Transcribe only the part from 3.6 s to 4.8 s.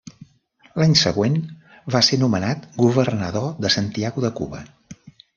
de Santiago de Cuba.